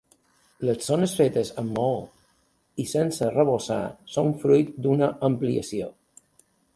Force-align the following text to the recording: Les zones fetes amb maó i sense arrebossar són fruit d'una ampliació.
Les 0.67 0.85
zones 0.91 1.11
fetes 1.17 1.51
amb 1.63 1.75
maó 1.79 1.99
i 2.83 2.85
sense 2.93 3.27
arrebossar 3.27 3.79
són 4.15 4.31
fruit 4.45 4.73
d'una 4.87 5.11
ampliació. 5.29 5.91